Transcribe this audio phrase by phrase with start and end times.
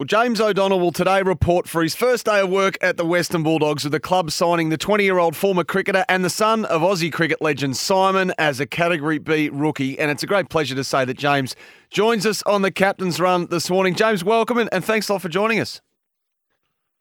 [0.00, 3.44] Well, James O'Donnell will today report for his first day of work at the Western
[3.44, 6.82] Bulldogs with the club signing the 20 year old former cricketer and the son of
[6.82, 9.96] Aussie cricket legend Simon as a Category B rookie.
[9.96, 11.54] And it's a great pleasure to say that James
[11.90, 13.94] joins us on the captain's run this morning.
[13.94, 15.80] James, welcome and, thanks a lot for joining us.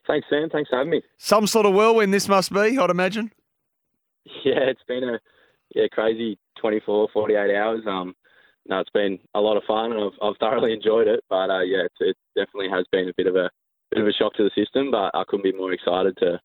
[0.05, 0.49] Thanks, Sam.
[0.51, 1.01] Thanks for having me.
[1.17, 3.31] Some sort of whirlwind this must be, I'd imagine.
[4.45, 5.20] Yeah, it's been a
[5.75, 7.81] yeah crazy 24, 48 hours.
[7.87, 8.15] Um,
[8.67, 11.21] no, it's been a lot of fun and I've, I've thoroughly enjoyed it.
[11.30, 13.49] But uh, yeah, it, it definitely has been a bit of a
[13.91, 14.91] bit of a shock to the system.
[14.91, 16.40] But I couldn't be more excited to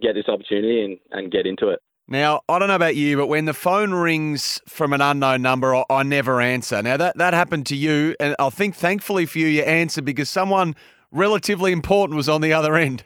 [0.00, 1.80] get this opportunity and, and get into it.
[2.06, 5.74] Now, I don't know about you, but when the phone rings from an unknown number,
[5.74, 6.82] I, I never answer.
[6.82, 10.28] Now, that, that happened to you, and I think thankfully for you, you answered because
[10.28, 10.76] someone
[11.10, 13.04] relatively important was on the other end.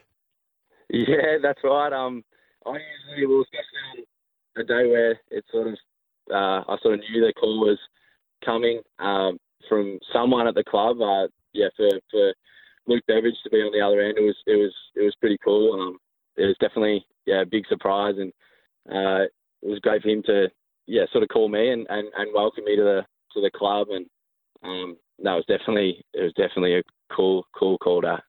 [0.91, 1.93] Yeah, that's right.
[1.93, 2.25] Um,
[2.67, 2.79] I
[3.11, 4.05] usually, well, especially
[4.57, 5.75] on a day where it's sort of,
[6.33, 7.79] uh, I sort of knew the call was
[8.45, 11.01] coming um, from someone at the club.
[11.01, 12.35] Uh, yeah, for, for
[12.87, 15.39] Luke Beveridge to be on the other end, it was it was it was pretty
[15.45, 15.81] cool.
[15.81, 15.99] Um,
[16.37, 18.33] it was definitely yeah a big surprise, and
[18.89, 19.25] uh,
[19.63, 20.49] it was great for him to
[20.87, 23.03] yeah sort of call me and, and, and welcome me to the
[23.35, 24.07] to the club, and
[24.63, 28.23] um, that was definitely it was definitely a cool cool call to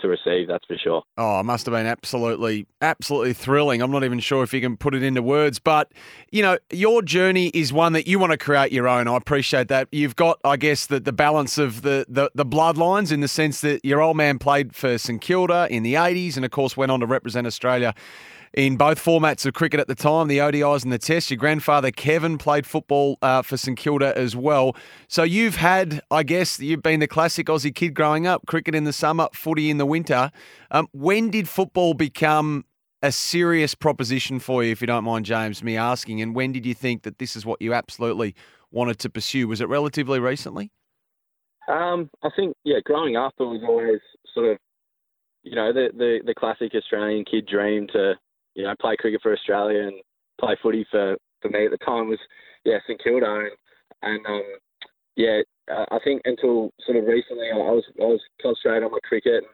[0.00, 0.48] to receive.
[0.48, 1.02] That's for sure.
[1.16, 3.82] Oh, it must have been absolutely, absolutely thrilling.
[3.82, 5.92] I'm not even sure if you can put it into words, but
[6.30, 9.08] you know, your journey is one that you want to create your own.
[9.08, 9.88] I appreciate that.
[9.92, 13.60] You've got, I guess, the, the balance of the, the, the bloodlines in the sense
[13.62, 16.90] that your old man played for St Kilda in the 80s and, of course, went
[16.90, 17.94] on to represent Australia
[18.54, 21.30] in both formats of cricket at the time, the ODIs and the Tests.
[21.30, 24.76] Your grandfather, Kevin, played football uh, for St Kilda as well.
[25.08, 28.84] So you've had, I guess, you've been the classic Aussie kid growing up, cricket in
[28.84, 30.30] the summer, footy in the winter.
[30.70, 32.64] Um, when did football become
[33.02, 36.22] a serious proposition for you, if you don't mind, James, me asking?
[36.22, 38.36] And when did you think that this is what you absolutely
[38.70, 39.48] wanted to pursue?
[39.48, 40.70] Was it relatively recently?
[41.66, 44.00] Um, I think, yeah, growing up, it was always
[44.32, 44.58] sort of,
[45.42, 48.14] you know, the, the, the classic Australian kid dream to
[48.54, 50.00] you know, play cricket for Australia and
[50.40, 52.18] play footy for, for me at the time was,
[52.64, 53.26] yeah, St Kilda.
[53.26, 53.50] And,
[54.02, 54.42] and um,
[55.16, 59.44] yeah, I think until sort of recently I was, I was concentrating on my cricket.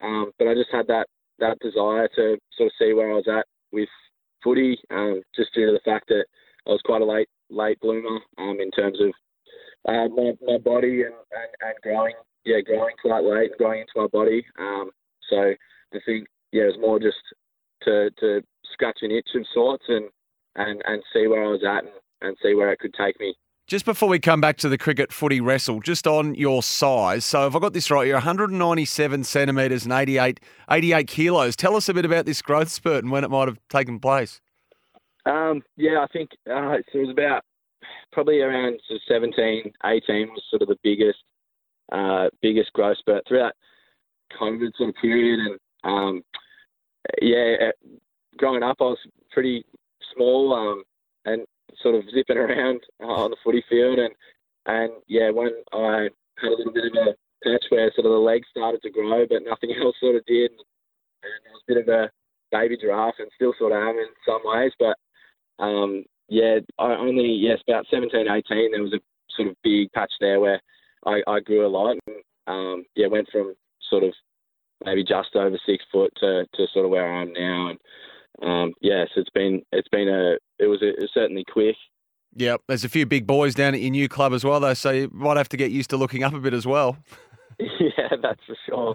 [0.00, 1.06] And, um, but I just had that,
[1.38, 3.88] that desire to sort of see where I was at with
[4.42, 6.24] footy, um, just due to the fact that
[6.66, 9.10] I was quite a late, late bloomer um, in terms of
[9.88, 12.14] uh, my, my body and, and, and growing,
[12.44, 14.44] yeah, growing quite late and growing into my body.
[14.58, 14.90] Um,
[15.28, 15.36] so
[15.94, 17.16] I think, yeah, it was more just
[17.84, 18.42] to, to
[18.72, 20.08] scratch an itch of sorts and,
[20.56, 21.92] and, and see where I was at and,
[22.22, 23.34] and see where it could take me.
[23.66, 27.24] Just before we come back to the cricket footy wrestle, just on your size.
[27.24, 31.54] So, if I got this right, you're 197 centimetres and 88, 88 kilos.
[31.54, 34.40] Tell us a bit about this growth spurt and when it might have taken place.
[35.24, 37.44] Um, yeah, I think uh, it was about
[38.12, 41.18] probably around 17, 18 was sort of the biggest,
[41.92, 43.52] uh, biggest growth spurt throughout
[44.40, 46.22] COVID sort of period, and um,
[47.22, 47.70] yeah,
[48.36, 48.98] growing up, I was
[49.30, 49.64] pretty
[50.14, 50.82] small um,
[51.24, 51.46] and
[51.82, 54.14] sort of zipping around uh, on the footy field, and
[54.66, 58.18] and yeah, when I had a little bit of a patch where sort of the
[58.18, 60.60] legs started to grow, but nothing else sort of did, and,
[61.22, 62.10] and I was a bit of a
[62.52, 64.96] baby giraffe, and still sort of am in some ways, but
[65.62, 69.00] um, yeah, I only yes about 17, 18, there was a
[69.36, 70.60] sort of big patch there where
[71.06, 73.54] I, I grew a lot, and um, yeah, went from
[73.88, 74.12] sort of
[74.84, 77.70] maybe just over six foot to, to sort of where I am now.
[77.70, 77.78] And
[78.42, 81.76] um, yes, it's been it's been a it was, a, it was certainly quick.
[82.36, 84.90] Yep, there's a few big boys down at your new club as well, though, so
[84.90, 86.96] you might have to get used to looking up a bit as well.
[87.58, 88.94] yeah, that's for sure.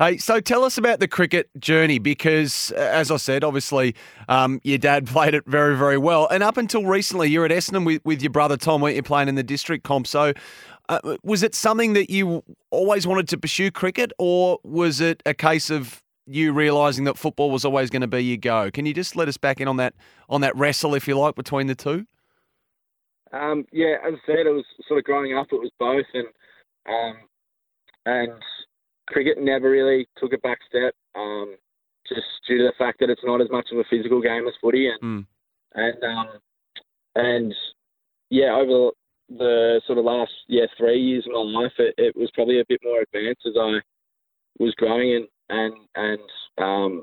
[0.00, 3.96] Hey, so tell us about the cricket journey because, as I said, obviously
[4.28, 6.28] um, your dad played it very, very well.
[6.28, 9.28] And up until recently, you're at Essendon with, with your brother Tom, weren't you, playing
[9.28, 10.06] in the district comp?
[10.06, 10.34] So
[10.88, 15.34] uh, was it something that you always wanted to pursue cricket, or was it a
[15.34, 18.70] case of you realizing that football was always going to be your go?
[18.70, 19.94] Can you just let us back in on that
[20.28, 22.06] on that wrestle, if you like, between the two?
[23.32, 25.48] Um, yeah, as I said, it was sort of growing up.
[25.50, 26.28] It was both, and
[26.88, 27.16] um,
[28.06, 28.32] and
[29.08, 31.56] cricket never really took a back step, um,
[32.08, 34.54] just due to the fact that it's not as much of a physical game as
[34.60, 35.26] footy, and mm.
[35.74, 36.28] and um,
[37.14, 37.54] and
[38.30, 38.90] yeah, over
[39.28, 42.64] the sort of last yeah three years of my life, it, it was probably a
[42.68, 43.80] bit more advanced as I
[44.58, 46.20] was growing and and and
[46.58, 47.02] um,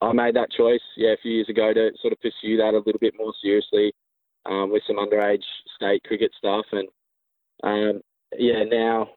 [0.00, 2.82] I made that choice yeah a few years ago to sort of pursue that a
[2.84, 3.92] little bit more seriously
[4.46, 5.44] um, with some underage
[5.76, 6.88] state cricket stuff and
[7.62, 8.00] um,
[8.38, 9.08] yeah now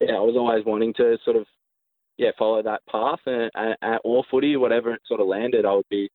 [0.00, 1.46] yeah I was always wanting to sort of
[2.16, 5.88] yeah follow that path and, and, or footy whatever it sort of landed I would
[5.90, 6.10] be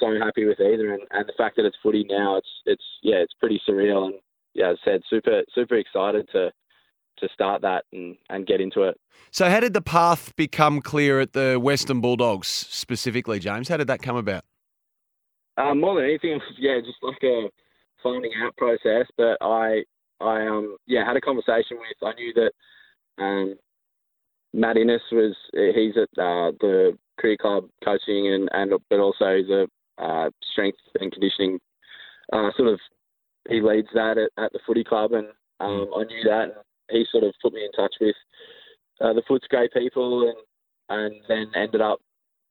[0.00, 3.16] so happy with either and, and the fact that it's footy now it's it's yeah
[3.16, 4.14] it's pretty surreal and
[4.54, 6.50] yeah as I said super super excited to
[7.20, 8.98] to start that and, and get into it.
[9.30, 13.68] So, how did the path become clear at the Western Bulldogs specifically, James?
[13.68, 14.44] How did that come about?
[15.56, 17.48] Um, more than anything, yeah, just like a
[18.02, 19.06] finding out process.
[19.16, 19.82] But I,
[20.20, 21.96] I um, yeah, had a conversation with.
[22.02, 22.52] I knew that
[23.18, 23.56] um,
[24.52, 29.50] Matt Innes was he's at uh, the cricket club coaching and and but also he's
[29.50, 29.66] a
[30.02, 31.58] uh, strength and conditioning
[32.32, 32.80] uh, sort of
[33.48, 35.26] he leads that at, at the footy club and
[35.60, 36.52] um, I knew that and
[36.90, 38.14] he sort of put me in touch with
[39.00, 40.38] uh, the Footscray people, and
[40.90, 42.00] and then ended up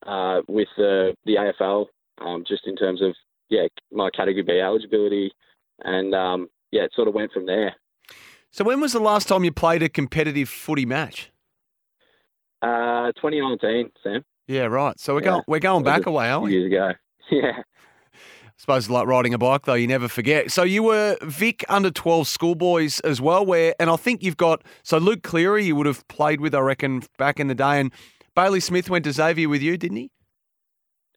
[0.05, 1.85] uh, with the the AFL,
[2.19, 3.13] um, just in terms of
[3.49, 5.31] yeah my Category B eligibility,
[5.83, 7.75] and um, yeah, it sort of went from there.
[8.57, 11.31] So when was the last time you played a competitive footy match?
[12.63, 14.25] Uh, 2019, Sam.
[14.47, 14.99] Yeah, right.
[14.99, 15.25] So we're yeah.
[15.25, 16.53] going we're going back a way, aren't we?
[16.53, 16.91] Years ago.
[17.29, 17.57] Yeah
[18.57, 20.49] I suppose it's like riding a bike though, you never forget.
[20.49, 24.63] So you were Vic under 12 schoolboys as well, where and I think you've got
[24.81, 27.91] so Luke Cleary you would have played with, I reckon, back in the day, and
[28.33, 30.11] Bailey Smith went to Xavier with you, didn't he?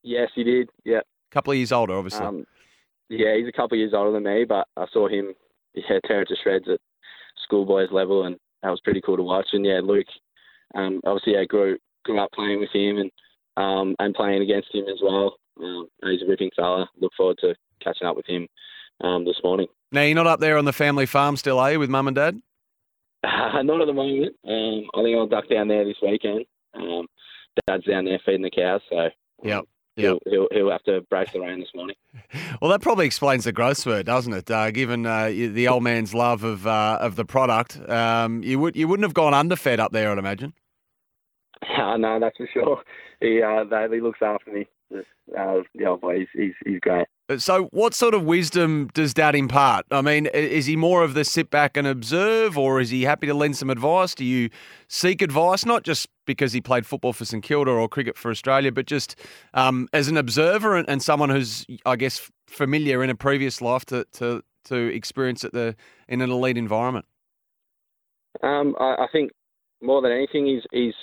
[0.03, 0.69] Yes, he did.
[0.85, 2.27] Yeah, a couple of years older, obviously.
[2.27, 2.45] Um,
[3.09, 5.33] yeah, he's a couple of years older than me, but I saw him
[5.73, 6.81] yeah tear it to shreds at
[7.50, 9.49] schoolboys level, and that was pretty cool to watch.
[9.52, 10.06] And yeah, Luke,
[10.75, 13.11] um, obviously, I grew grew up playing with him and
[13.56, 15.37] um, and playing against him as well.
[15.61, 16.88] Um, he's a ripping fella.
[17.00, 18.47] Look forward to catching up with him
[19.02, 19.67] um, this morning.
[19.93, 22.14] Now you're not up there on the family farm still, are you, with mum and
[22.14, 22.41] dad?
[23.25, 24.37] Uh, not at the moment.
[24.47, 26.44] Um, I think I'll duck down there this weekend.
[26.75, 27.06] Um,
[27.67, 29.08] dad's down there feeding the cows, so
[29.43, 29.64] yep.
[30.00, 30.19] Yep.
[30.25, 31.97] He'll, he'll, he'll have to brace the rain this morning.
[32.61, 34.50] Well, that probably explains the growth spurt, doesn't it?
[34.50, 38.76] Uh, given uh, the old man's love of uh, of the product, um, you would
[38.76, 40.52] you wouldn't have gone underfed up there, I'd imagine.
[41.79, 42.82] Uh, no, that's for sure.
[43.20, 44.67] He uh, he looks after me
[45.38, 47.06] uh, yeah, he's, he's, he's great.
[47.38, 49.87] So, what sort of wisdom does Dad impart?
[49.91, 53.27] I mean, is he more of the sit back and observe, or is he happy
[53.29, 54.15] to lend some advice?
[54.15, 54.50] Do you
[54.88, 58.73] seek advice, not just because he played football for St Kilda or cricket for Australia,
[58.73, 59.17] but just
[59.55, 63.85] um, as an observer and, and, someone who's, I guess, familiar in a previous life
[63.87, 65.76] to to, to experience it the
[66.09, 67.06] in an elite environment?
[68.43, 69.31] Um, I, I, think
[69.81, 70.94] more than anything, he's he's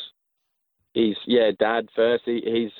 [0.93, 2.23] he's yeah, Dad first.
[2.25, 2.71] He, he's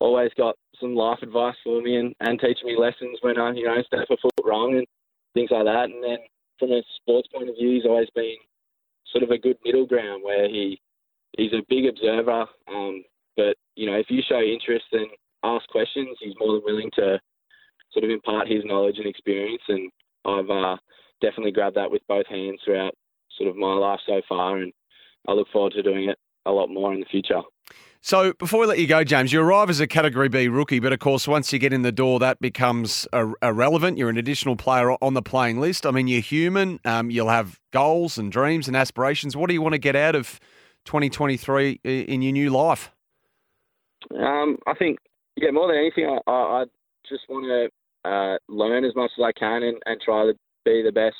[0.00, 3.64] always got some life advice for me and, and teaching me lessons when I, you
[3.64, 4.86] know, step a foot wrong and
[5.34, 5.84] things like that.
[5.84, 6.18] And then
[6.58, 8.36] from a sports point of view, he's always been
[9.10, 10.80] sort of a good middle ground where he
[11.36, 12.46] he's a big observer.
[12.68, 13.04] Um,
[13.36, 15.06] but you know, if you show interest and
[15.42, 17.20] ask questions, he's more than willing to
[17.92, 19.62] sort of impart his knowledge and experience.
[19.68, 19.90] And
[20.24, 20.76] I've uh,
[21.20, 22.94] definitely grabbed that with both hands throughout
[23.36, 24.72] sort of my life so far, and
[25.28, 27.42] I look forward to doing it a lot more in the future.
[28.06, 30.92] So before we let you go, James, you arrive as a Category B rookie, but
[30.92, 33.08] of course, once you get in the door, that becomes
[33.40, 33.96] irrelevant.
[33.96, 35.86] You're an additional player on the playing list.
[35.86, 36.80] I mean, you're human.
[36.84, 39.38] Um, you'll have goals and dreams and aspirations.
[39.38, 40.38] What do you want to get out of
[40.84, 42.92] 2023 in your new life?
[44.14, 44.98] Um, I think,
[45.36, 46.64] yeah, more than anything, I, I
[47.08, 50.34] just want to uh, learn as much as I can and, and try to
[50.66, 51.16] be the best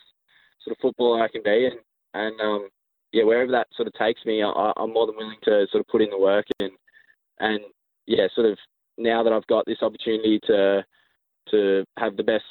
[0.63, 1.67] sort of footballer I can be.
[1.67, 1.81] And,
[2.13, 2.69] and um,
[3.15, 5.87] yeah, wherever that sort of takes me, I, am more than willing to sort of
[5.87, 6.73] put in the work and
[7.39, 7.61] and
[8.07, 8.59] yeah, sort of
[8.99, 10.85] now that I've got this opportunity to
[11.51, 12.45] to have the best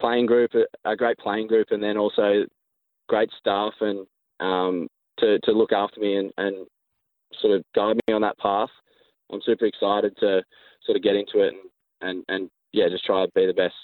[0.00, 0.50] playing group,
[0.84, 2.44] a great playing group, and then also
[3.08, 4.04] great staff and
[4.40, 4.88] um,
[5.20, 6.66] to to look after me and, and
[7.40, 8.70] sort of guide me on that path.
[9.32, 10.42] I'm super excited to
[10.84, 13.74] sort of get into it and, and, and yeah, just try to be the best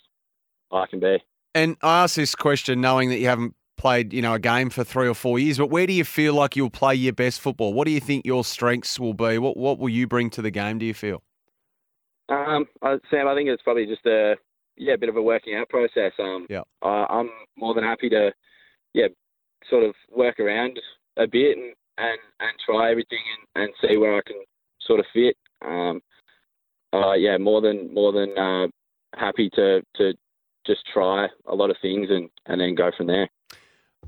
[0.72, 1.18] I can be.
[1.54, 4.84] And I ask this question knowing that you haven't played, you know, a game for
[4.84, 7.72] three or four years, but where do you feel like you'll play your best football?
[7.72, 9.38] What do you think your strengths will be?
[9.38, 10.78] What what will you bring to the game?
[10.78, 11.22] Do you feel?
[12.28, 12.66] Um,
[13.10, 14.36] Sam, I think it's probably just a
[14.76, 16.12] yeah, a bit of a working out process.
[16.18, 18.30] Um, yeah, I, I'm more than happy to
[18.92, 19.08] yeah,
[19.68, 20.78] sort of work around
[21.16, 23.24] a bit and and, and try everything
[23.56, 24.42] and, and see where I can
[24.86, 25.36] sort of fit.
[25.64, 26.00] Um,
[26.92, 28.66] uh, yeah, more than more than uh,
[29.16, 30.12] happy to to
[30.66, 33.28] just try a lot of things and, and then go from there.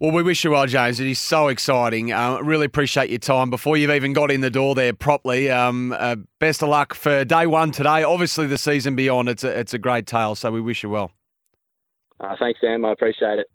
[0.02, 0.98] Well, we wish you well, James.
[0.98, 2.10] It is so exciting.
[2.10, 5.48] Uh, really appreciate your time before you've even got in the door there properly.
[5.48, 8.02] Um, uh, best of luck for day one today.
[8.02, 9.28] Obviously, the season beyond.
[9.28, 10.34] It's a it's a great tale.
[10.34, 11.12] So we wish you well.
[12.18, 12.84] Uh, thanks, Sam.
[12.84, 13.46] I appreciate it.